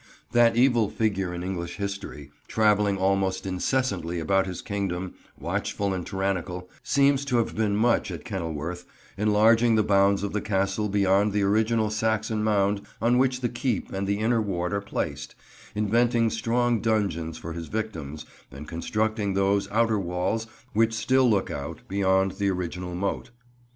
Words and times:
That 0.31 0.55
evil 0.55 0.89
figure 0.89 1.31
in 1.31 1.43
English 1.43 1.75
history, 1.75 2.31
travelling 2.47 2.97
almost 2.97 3.45
incessantly 3.45 4.19
about 4.19 4.47
his 4.47 4.63
kingdom, 4.63 5.13
watchful 5.37 5.93
and 5.93 6.03
tyrannical, 6.03 6.71
seems 6.81 7.23
to 7.25 7.37
have 7.37 7.55
been 7.55 7.75
much 7.75 8.09
at 8.09 8.25
Kenilworth, 8.25 8.85
enlarging 9.15 9.75
the 9.75 9.83
bounds 9.83 10.23
of 10.23 10.33
the 10.33 10.41
Castle 10.41 10.89
beyond 10.89 11.33
the 11.33 11.43
original 11.43 11.91
Saxon 11.91 12.43
mound 12.43 12.81
on 12.99 13.19
which 13.19 13.41
the 13.41 13.47
keep 13.49 13.93
and 13.93 14.07
the 14.07 14.17
inner 14.17 14.41
ward 14.41 14.73
are 14.73 14.81
placed, 14.81 15.35
inventing 15.75 16.31
strong 16.31 16.81
dungeons 16.81 17.37
for 17.37 17.53
his 17.53 17.67
victims, 17.67 18.25
and 18.49 18.67
constructing 18.67 19.35
those 19.35 19.69
outer 19.69 19.99
walls 19.99 20.47
which 20.73 20.95
still 20.95 21.29
look 21.29 21.51
out, 21.51 21.77
beyond 21.87 22.31
the 22.39 22.49
original 22.49 22.95
moat. 22.95 23.29